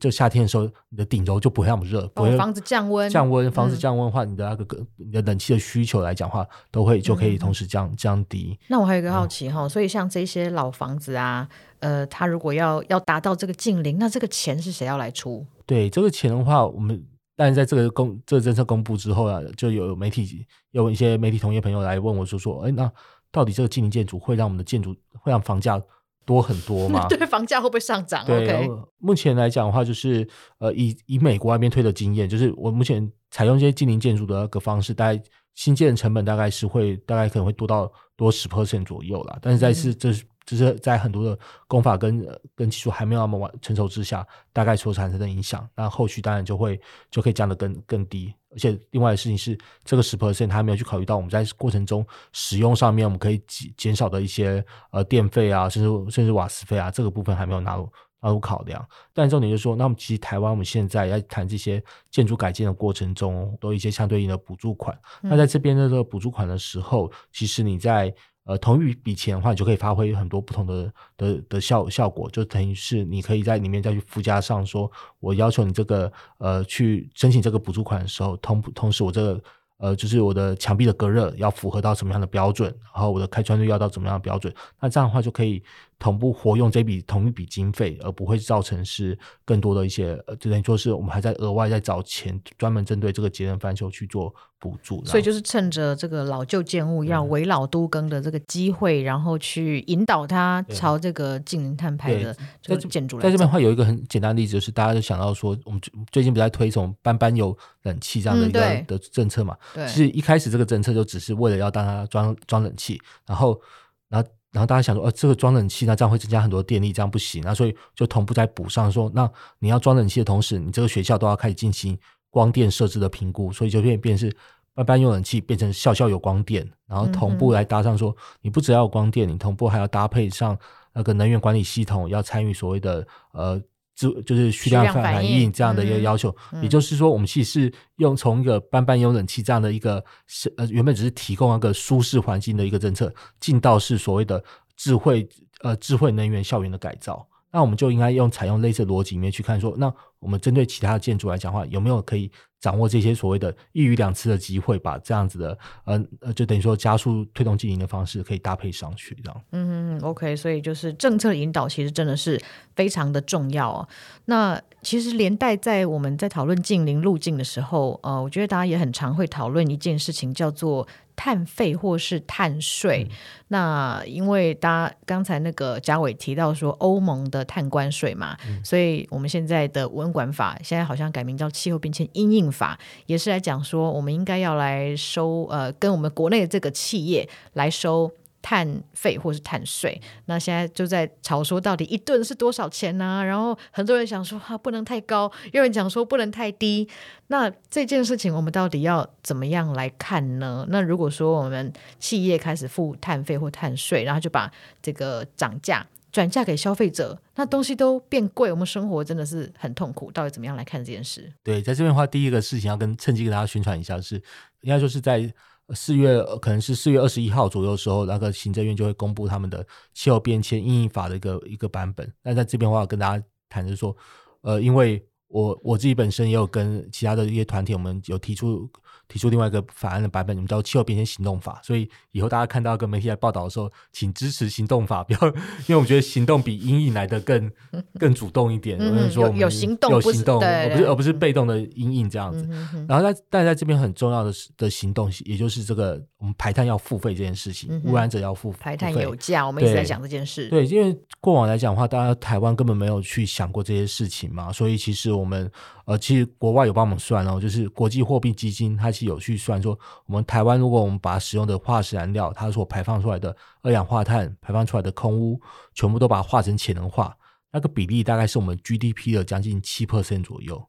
[0.00, 8.58] 就夏天的时候，你的顶楼就不会那么热，不会房子降温，降温，房子降温的话，你的那个你的冷气的需求来讲的话，都会就可以同时降降低。
[8.68, 11.48] 那我还有一个好奇哈，所以像这些老房子啊，
[11.80, 15.46] 呃，它如果要要达到这个净零，那这个钱是谁要来出？
[15.66, 17.04] 对，这个钱的话，我们
[17.36, 22.90] 但是在这个公这个政策公布之后啊，就有媒体有一些媒体同业朋友来问我说说，哎，那
[23.30, 25.80] 到底这个净零建筑会让我们的建筑会让房价？
[26.24, 27.06] 多很多嘛？
[27.10, 28.24] 对，房价会不会上涨？
[28.26, 30.26] 对.目前来讲的话，就是
[30.58, 35.22] 呃，以以美国那边推的经验，就是我目前采用这些近邻建筑的那个方式，大概
[35.54, 39.38] 新建的成本大概是会大概可能会多到多十 percent 左右啦。
[39.40, 40.22] 但是在是这是。
[40.22, 46.78] 嗯就是在很多的工法跟跟技术还没有那么完成熟之下，大概所产生的影响，那后续当然就会
[47.12, 48.34] 就可以降得更更低。
[48.52, 58.86] 而且另外的事情是，这个十 percent 他还没有去考虑到我们在过程中使用上面，我们可以减减少的一些呃电费啊，甚至甚至瓦斯费啊，这个部分还没有纳入纳入考量。
[59.12, 64.96] 但重点就是说，那我们其实台湾我们现在在谈这些建筑改建的过程中，都有一些相对应的补助款。
[65.22, 79.42] 嗯、那在这边的这个补助款的时候，其实你在呃同一笔钱的话，你就可以发挥很多不同的的的效效果，就等于是你可以在里面再去附加上说，我要求你这个呃去申请这个补助款的时候，同同时我这个。
[79.78, 85.60] 呃，就是我的墙壁的隔热要符合到什么样的标准，然后我的开窗率要到怎么样的标准，那这样的话就可以
[86.02, 95.04] 同步活用这笔同一笔经费，而不会造成是更多的一些，呃，就等于说是我们还在额外在找钱，专门针对这个节能翻修去做补助。
[95.04, 103.22] 所以就是趁着这个老旧建物要围老都更的这个机会，嗯、然后去引导它朝这个净零碳排的这个建筑来。
[103.22, 109.56] 在这边的话有一个很简单的例子，就是大家就想到说，我们最近不在推崇班班有冷气这样的一个、嗯、的政策嘛？
[109.72, 113.60] 对，其实一开始这个政策就只是为了要让它装装冷气，然后，
[114.08, 121.98] 然后，然后大家想说，呃，这个装冷气那这样会增加很多电力，这样不行，那所以就同步再补上说，那你要装冷气的同时，你这个学校都要开始进行
[122.30, 124.30] 光电设置的评估，所以就变变是
[124.74, 130.56] 班班用冷气变成校校有光电，然后同步来搭上说，你不只要有光电，你同步还要搭配上
[130.92, 133.60] 那个能源管理系统，要参与所谓的呃。
[133.94, 144.42] 就就是虚量反应这样的一个要求，也就是说，我们其实是用从一个班班有冷气这样的一个是呃原本只是提供一个舒适环境的一个政策，进到是所谓的
[144.76, 145.28] 智慧
[145.60, 152.30] 呃智慧能源校园的改造，那我们就应该用采用类似逻辑里面去看说，那我们针对其他的建筑来讲的话，有没有可以
[152.60, 159.42] 掌握这些所谓的一鱼两吃的机会，把这样子的呃呃，就等于说加速推动经营的方式可以搭配上去，这样。
[159.50, 162.40] 嗯嗯，OK，所以就是政策引导其实真的是
[162.76, 163.88] 非常的重要哦。
[164.26, 173.06] 那其实连带在我们在讨论近邻路径的时候，呃，我觉得大家也很常会讨论一件事情，叫做碳费或是碳税。
[173.08, 173.16] 嗯、
[173.48, 190.00] 那因为大家刚才那个嘉伟提到说欧盟的碳关税嘛，嗯、所以我们现在的文管法现在好像改名叫气候变迁因应法，也是来讲说我们应该要来收呃，跟我们国内的这个企业来收碳费或是碳税。
[190.26, 196.88] 那现在就在吵说到底一顿是多少钱呢、然后很多人想说哈、啊、不能太高，有人讲说不能太低。
[197.28, 200.66] 那这件事情我们到底要怎么样来看呢？
[200.68, 204.50] 那如果说我们企业开始付碳费或碳税，然后就把
[204.82, 205.86] 这个涨价。
[206.12, 210.12] 转嫁给消费者，那东西都变贵，我们生活真的是很痛苦。
[210.12, 211.32] 到底怎么样来看这件事？
[211.42, 214.16] 对，在这边的话，第一个事情要跟趁机跟大家宣传一下是，
[214.60, 215.32] 应该说是在
[215.74, 222.12] 四月，可能是四月二十一号左右的时候，那个行政院就会公布他们的气候变迁因应法的一个一个版本。
[222.22, 223.96] 那在这边的话，跟大家谈就是说，
[224.42, 228.70] 呃，因为我我自己本身也有跟其他的一些团体，我们有提出。
[229.08, 237.50] 提出另外一个法案的版本，你们叫《气候变迁行动法》，所以以后大家看到跟媒体来报道的时候，请支持行动法，不要，因为我们觉得行动比阴影来的更
[237.98, 238.78] 更主动一点。
[238.78, 242.48] 我们说我们有行动，有行动，而不是而不是被动的阴影这样子。
[242.88, 250.48] 然后在但在这边很重要的的行动，也就是这个我们排碳要付费这件事情，嗯、污染者要付排碳有价，我们一直在讲这件事。
[250.48, 255.50] 对，因为过往来讲的话，大家台湾根本没有去想过这些事情嘛，所以其实我们
[255.84, 259.78] 呃，其实国外有帮我们算哦，就是国际货币基金，它其实有去算说。
[260.06, 265.40] 我们台湾，如果我们把使用的化石燃料，它所排放出来的二氧化碳、排放出来的空污，
[265.74, 267.16] 全部都把它化成潜能化，
[267.52, 270.62] 那个比例大概是我们 GDP 的将近七 percent 左右。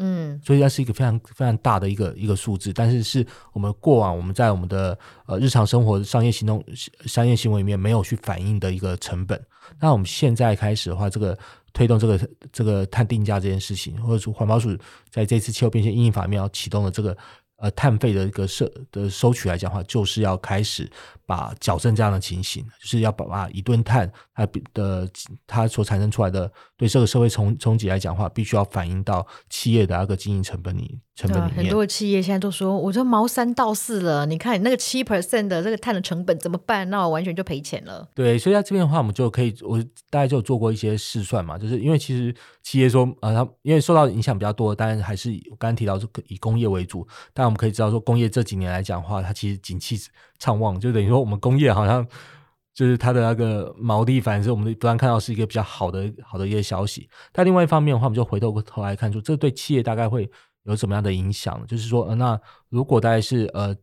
[0.00, 4.96] 嗯，所以它是一个非常非常大的一个一个数字，但是是我们过往我们在我们的
[5.26, 6.64] 呃日常生活商业行动
[7.06, 9.44] 商业行为里面没有去反映的一个成本。
[9.80, 11.36] 那我们现在开始的话，这个
[11.72, 14.70] 推动这个这个碳定价这件事情，或者说环保署
[15.10, 17.16] 在这次气候变迁因应法里面要启动的这个。
[17.58, 20.88] 呃，碳费的一个收的收取来讲的话，就是要开始
[21.28, 25.06] 把矫正这样的情形，就是要把把一顿碳它的
[25.46, 30.98] 它所产生出来的对这个社会冲冲击来讲的话，必须要反映到企业的那个经营成本里。
[31.14, 36.88] 成本里面，很多的企业现在都说，我这毛三到四了，你看你那个七 percent 的这个碳的成本怎么办？
[36.90, 38.08] 那我完全就赔钱了。
[38.14, 49.98] 对，所以在这边的话，我们就可以，我大概就有做过一些试算嘛，就是因为其实企业说，呃，它因为受到影响比较多，当然还是我刚刚提到是以工业为主，但我们可以知道说，工业这几年来讲的话，它其实景气
[50.38, 52.06] 畅旺，就等于说我们工业好像
[52.74, 57.08] 就是它的那个毛利，反正我们不断看到是一个比较好的好的一个消息。
[57.32, 60.30] 但另外一方面的话，我们就回头头来看出，这对企业大概会。
[60.64, 61.64] 有什么样的影响？
[61.66, 63.74] 就是说，呃，那如果大概是呃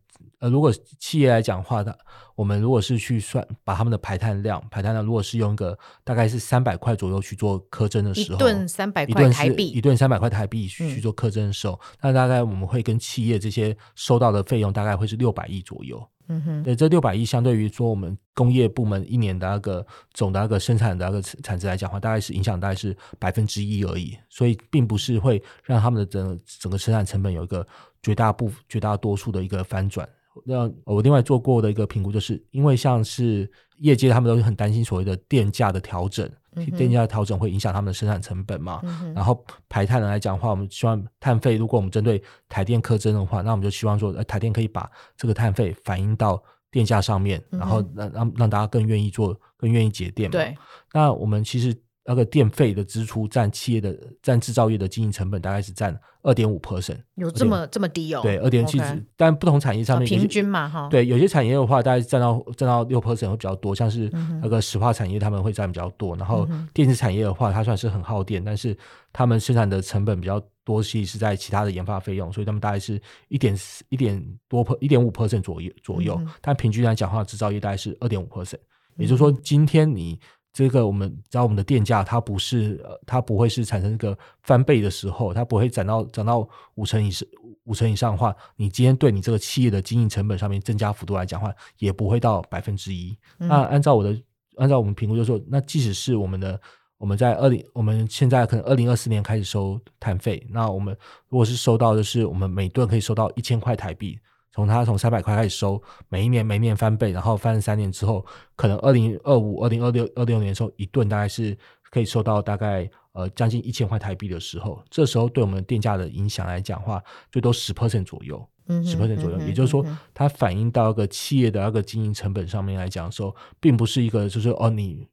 [0.46, 1.96] 呃，如果企业来讲的话，它
[2.36, 16.06] 我们如果是去算把他们的排碳量，排碳量如果是用一个大概是三百块左右去做苛征的时候，一吨三百块台币，一吨三百块台币去做苛征的时候，嗯、那大概我们会跟企业这些收到的费用大概会是六百亿左右。
[16.28, 27.64] 嗯哼，对，这六百亿相对于说我们工业部门一年的那个总的那个生产的那个产值来讲的话，大概是影响大概是百分之一而已，所以并不是会让他们的整整个生产成本有一个
[28.02, 30.06] 绝大部绝大多数的一个翻转，
[30.44, 38.80] 那我另外做过的一个评估，就是因为像是业界他们都很担心所谓的电价的调整，嗯、电价的调整会影响他们的生产成本嘛。
[38.84, 50.32] 嗯、然后排碳来讲的话，我们希望碳费，如果我们针对台电课征的话，那我们就希望说，台电可以把这个碳费反映到电价上面，然后让让让大家更愿意做，更愿意节电嘛。
[50.32, 50.56] 对，
[50.92, 51.74] 那我们其实。
[52.06, 58.20] 那个电费的支出占企业的占制造业的经营成本大概是占二点五 percent，有这么这么低哦？
[58.22, 58.80] 对，二点七，
[59.16, 60.88] 但不同产业上面平均嘛哈。
[60.88, 64.08] 对，有些产业的话，大概占到占到六 percent 会比较多，像是
[64.40, 66.16] 那个石化产业他们会占比较多。
[66.16, 68.76] 然后电子产业的话，它算是很耗电，但是
[69.12, 73.56] 他们生产的成本比较多，其实是在其他的研发费用，所以他们大概是一点
[73.88, 76.20] 一点多 per 一点五 percent 左右左右。
[76.40, 78.58] 但平均来讲的话，制造业大概是二点五 percent，
[78.96, 80.20] 也就是说，今天你。
[80.56, 87.28] 这个我们知道，我们的电价它不是，它不会是产生一个翻倍的时候，它不会涨到涨到五成以上
[87.64, 93.14] 五成以上的话，你今天对你这个企业的经营成本上面增加幅度来讲的话，也不会到百分之一。
[93.38, 94.18] 嗯、那按照我的
[94.56, 96.58] 按照我们评估就是说，那即使是我们的
[96.96, 100.96] 我们在二零我们现在可能二零二四年开始收碳费，那我们
[101.28, 104.18] 如果是收到的是我们每吨可以收到一千块台币。
[104.56, 108.24] 从它从三百块开始收，每一年每一年翻倍，然后翻三年之后，
[108.56, 111.54] 可能二零二五、二零二六、二六年的时候，一吨大概是
[111.90, 118.48] 可以收到大概呃将近一千块台币的时候，这时候对我们电价的影响来讲的话，最多十 percent 左右，
[118.82, 119.84] 十 percent 左右，也就是说，
[120.14, 125.06] 它反映到一个企业的那个经营成本上面来讲的时候，并不是一个就是哦你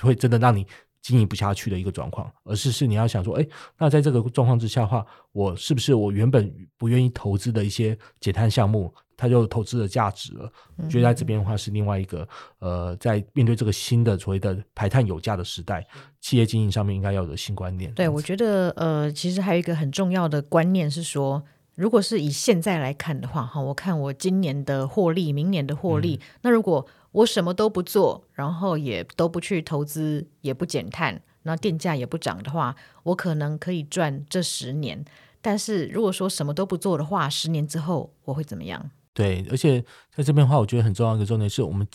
[0.00, 0.66] 会真的让你。
[1.08, 3.48] 经营不下去的一个状况，而是是你要想说，哎，
[3.78, 10.52] 那在这个状况之下的话，我是不是我原本不愿意投资的一些减碳项目，它就投资的价值了？
[10.76, 12.28] 我觉得在这边的话是另外一个，
[12.58, 15.82] 呃，在面对这个新的所谓的排碳有价的时代，
[16.20, 17.90] 企业经营上面应该要有的新观念。
[17.94, 21.42] 对，我觉得，呃，其实还有一个很重要的观念是说，
[21.74, 26.86] 如果是以现在来看的话，哈，我看我今年的获利，明年的获利，嗯、那如果。
[27.12, 35.04] 我什么都不做，然后也都不去投资，也不减碳，那电价也不涨的话，我可能可以赚这十年。
[35.40, 38.90] 但是如果说什么都不做的话，十年之后我会怎么样？
[39.14, 39.80] 对，而且
[40.14, 41.86] 在这边的话，我觉得很重要的一个重点是我们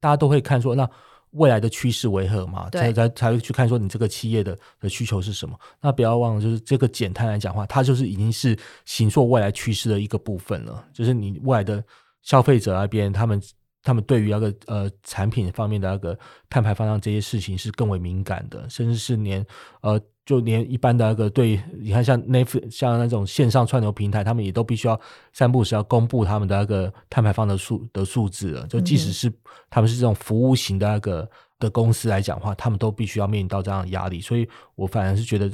[0.00, 0.88] 大家都会看说，那
[1.32, 2.70] 未来的趋势为何嘛？
[2.70, 5.58] 对才才才会去看说你这个企业的的需求是什么。
[5.80, 10.84] 那不要忘了，就是这个减碳来讲的话，它就是已经是形塑未来趋势的一个部分了。
[10.92, 11.84] 就是你未来的
[12.22, 13.40] 消费者那边，他们。
[13.82, 16.18] 他们对于那个呃产品方面的那个
[16.48, 19.44] 碳排放量这些事情是更为敏感的，甚至是连
[19.80, 25.00] 呃就连一般的那个对，你看像那像那种线上串流平台，他们也都必须要
[25.32, 28.66] 三不五时要公布他们的那个碳排放的数的数字了。
[28.66, 29.32] 就即使是
[29.68, 31.28] 他们是这种服务型的那个
[31.58, 34.20] 的公司来讲的话，他们都必须要面临到这样的压力。
[34.20, 35.50] 所以我反而是觉得。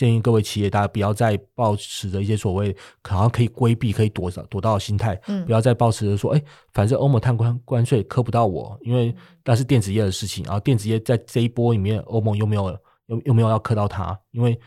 [0.00, 2.74] 建议各位企业，大家不要再抱持着一些所谓
[3.06, 6.42] 好像可以规避、可以躲躲到的心态，嗯，不要再抱持着说，哎，
[6.72, 12.74] 反正欧盟碳关关税磕不到我，因为那是电子业的事情，然后电子业在这一波里面，欧盟又没有
[13.08, 14.58] 又又没有要磕到它，因为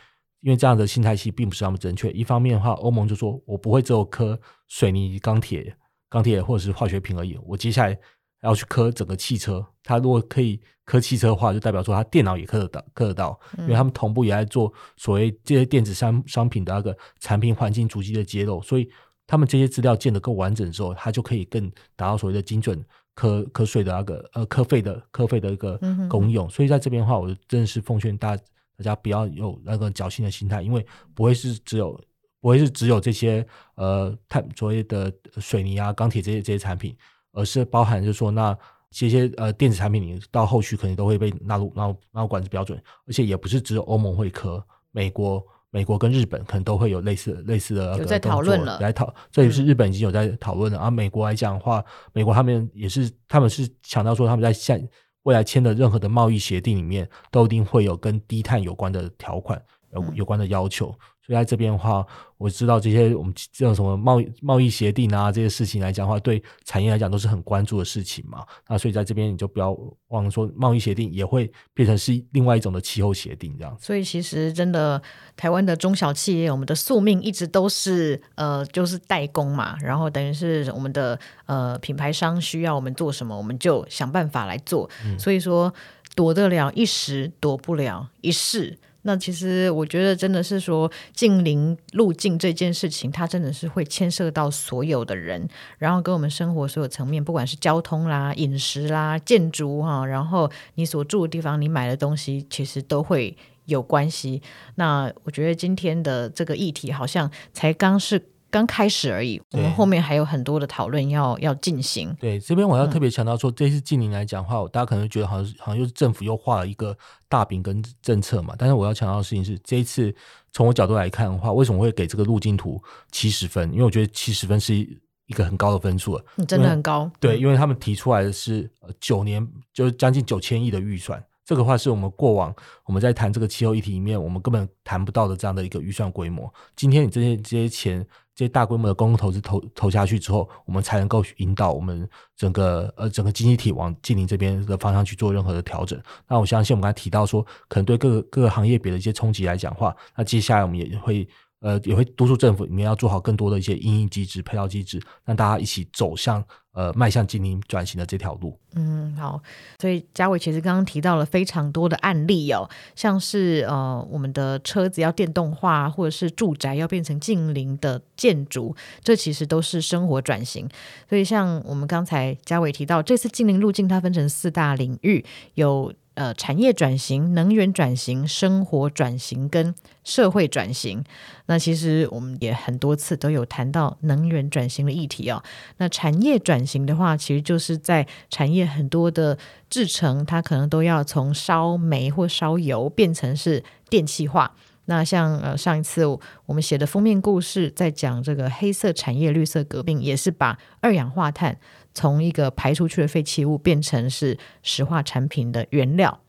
[0.41, 2.11] 因为这样的心态其实并不是那么正确。
[2.11, 5.75] 一方面的话，欧盟就说我不会只有磕水泥、钢铁、
[6.11, 7.97] 钢铁或者是化学品而已，我接下来。
[8.43, 18.89] 要去磕整个汽车，它如果可以磕汽车的话，就代表说它电脑也磕得到，磕得到，因为他们同步也在做所谓这些电子商商品的那个产品环境足迹的揭露，所以
[19.25, 22.83] 他们这些资料建得够完整之后，它就可以更达到所谓的精准
[23.15, 25.79] 磕磕税的那个呃磕费的磕费的一个
[26.09, 26.49] 功用。
[26.49, 30.85] 所以在这边的话，我真的是奉劝大大家不要有那个侥幸的心态，因为
[31.15, 31.97] 不会是只有
[32.41, 36.93] 不会是只有这些呃碳所谓的水泥啊、钢铁这些这些产品。
[37.33, 38.57] 而是包含，就是说，那
[38.89, 50.77] 这些呃电子产品，你到后续可能都会被纳入纳入纳入管制标准，而且也不是只有欧盟会磕，美国、美国跟日本可能都会有类似类似的有在讨论了，来讨，这也是日本已经有在讨论了。
[50.77, 54.87] 而、嗯啊、美国来讲的话，美国他们也是，他们是强调说，他们在现
[55.23, 59.59] 未来签的任何的贸易协定里面，都一定会有跟低碳有关的条款，
[59.93, 60.93] 有有关的要求。
[61.25, 62.05] 所以在这边的话，
[62.37, 68.45] 我知道这些我们这种什么贸易贸易协定啊，这些事情来讲的话，对产业来讲都是很关注的事情嘛。
[68.67, 69.73] 那所以在这边你就不要
[70.09, 73.73] 忘了说，贸易协定也会变成是另外一种的气候协定这样。
[73.79, 75.01] 所以其实真的，
[75.37, 79.77] 台湾的中小企业，我们的宿命一直都是呃，就是代工嘛。
[79.79, 84.89] 然后等于是我们的呃品牌商需要我们做什么，我们就想办法来做。
[85.05, 85.73] 嗯、所以说，
[86.15, 88.77] 躲得了一时，躲不了一世。
[89.03, 95.47] 那其实我觉得真的是说近邻路径这件事情，它真的是会牵涉到所有的人，
[95.77, 104.41] 然后跟我们生活所有层面，不管是交通啦、饮食啦、建筑哈，然后你所住的地方、你买的东西，其实都会有关系。
[104.75, 108.21] 那我觉得今天的这个议题好像才刚是
[108.53, 112.15] 刚开始而已，我们后面还有很多的讨论要要进行。
[112.19, 116.95] 对，这边我要特别强调说，嗯、这次近年来讲的话，大家可能觉得好像好像又是政府又画了一个
[117.27, 118.53] 大饼跟政策嘛。
[118.55, 120.13] 但是我要强调的事情是，这一次
[120.51, 122.79] 从我角度来看的话，为什么会给这个路径图
[123.11, 123.71] 七十分？
[123.71, 127.09] 因为我觉得七十分是一个很高的分数了，真的很高。
[127.19, 131.19] 对，因为他们提出来的是九年，就是将近九千亿的预算。
[131.45, 136.51] 这个话是我们过往我们在谈这个气候议题里面，我们根本谈不到的这样的一个预算规模。
[136.75, 146.01] 今天你这些这些钱，这些大规模的公共投资投投下去之后，我们才能够引导我们整个呃整个经济体往近邻这边的方向去做任何的调整。
[146.27, 151.27] 那我相信我们刚才提到说，可能对各个各个行业别的一些冲击来讲话，那接下来我们也会。
[151.63, 156.43] 呃，也会督促政府里面要做好更多的一些因应机制、配套机制，让大家一起走向
[156.73, 158.59] 呃迈向净零转型的这条路。
[158.75, 159.41] 嗯，好。
[159.79, 170.67] 所以嘉伟其实刚刚提到了非常多的案例哦，像是呃我们的车子要电动化，或者是住宅要变成净零的建筑，这其实都是生活转型。
[171.07, 175.93] 所以像我们刚才嘉伟提到，这次净零路径它分成四大领域，有。
[176.15, 181.03] 呃，产业转型、能源转型、生活转型跟社会转型，
[181.47, 185.41] 那其实我们也很多次都有谈到能源转型的议题哦。
[185.77, 189.37] 那产业转型的话，其实就是在产业很多的
[189.71, 194.55] 制成，它可能都要从烧煤或烧油变成是电气化。
[194.85, 201.57] 那像呃上一次我们写的封面故事，在讲这个黑色产业绿色革命，也是把二氧化碳。
[201.93, 206.19] 从一个排出去的废弃物变成是石化产品的原料。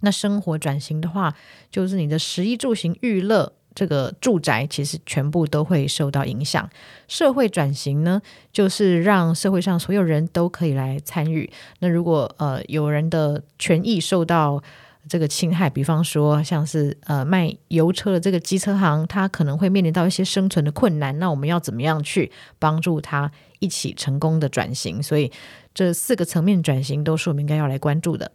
[0.00, 1.34] 那生活转型的话，
[1.70, 6.68] 就是你的食衣住行娱乐这个住宅，其实全部都会受到影响。
[7.06, 8.20] 社会转型呢，
[8.52, 11.48] 就是让社会上所有人都可以来参与。
[11.78, 14.60] 那如果呃有人的权益受到
[15.08, 21.18] 这个侵害，比方说像是呃卖油车的这个机车行，他可能会面临到一些生存的困难。
[21.18, 25.02] 那我们要怎么样去帮助他一起成功的转型？
[25.02, 25.30] 所以
[25.74, 28.30] 这四个层面转型都是我们应该要来关注的。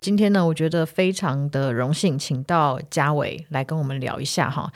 [0.00, 4.72] 今天呢，我觉得非常的荣幸，请到嘉伟来跟我们聊一下哈。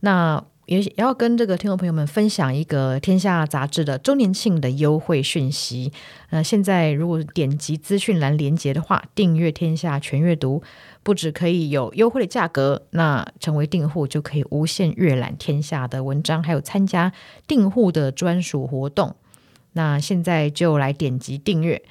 [0.00, 0.44] 那。
[0.66, 5.92] 也要跟这个听众朋友们分享一个《天下》杂志的周年庆的优惠讯息。
[6.30, 10.60] 那现在如果点击资讯栏连结的话，订阅《天下全阅读》，
[11.02, 17.12] 不只可以有优惠的价格，那成为订户就可以无限阅览《天下》的文章，还有参加
[17.46, 19.14] 订户的专属活动。
[19.74, 21.82] 那现在就来点击订阅。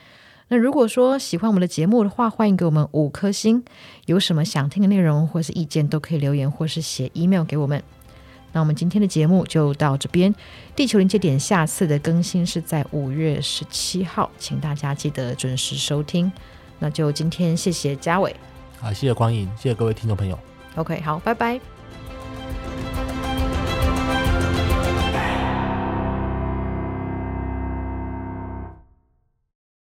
[0.48, 3.64] 那如果说喜欢我们的节目的话，欢迎给我们五颗星。
[4.06, 7.82] 有什么想听的内容或是意见，都可以留言或是写 email 给我们。
[8.54, 10.34] 那我们今天的节目就到这边。
[10.76, 16.32] 地球临界点下次的更新是在五月十七号请大家记得准时收听。
[16.80, 18.36] 那就今天谢谢嘉伟
[18.82, 20.40] 啊谢谢光影谢谢各位听众朋友。
[20.76, 21.60] Ok 好拜拜。